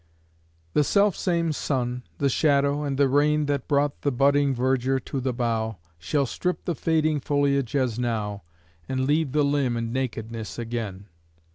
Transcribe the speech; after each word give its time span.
The 0.73 0.83
selfsame 0.83 1.51
sun, 1.51 2.01
the 2.17 2.27
shadow, 2.27 2.81
and 2.81 2.97
the 2.97 3.07
rain 3.07 3.45
That 3.45 3.67
brought 3.67 4.01
the 4.01 4.11
budding 4.11 4.51
verdure 4.55 4.99
to 5.05 5.19
the 5.21 5.31
bough, 5.31 5.77
Shall 5.99 6.25
strip 6.25 6.65
the 6.65 6.73
fading 6.73 7.19
foliage 7.19 7.75
as 7.75 7.99
now, 7.99 8.41
And 8.89 9.05
leave 9.05 9.31
the 9.31 9.43
limb 9.45 9.77
in 9.77 9.93
nakedness 9.93 10.57
again. 10.57 11.05